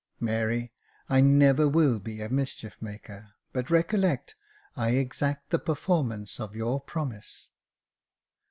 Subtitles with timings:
[0.33, 0.73] "Mary,
[1.09, 4.35] I never will be a mischief maker; but recollect,
[4.75, 7.51] I exact the performance of your promise."